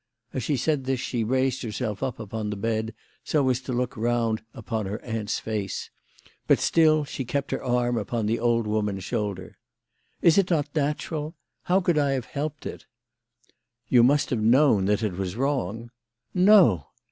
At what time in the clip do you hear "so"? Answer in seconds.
3.23-3.47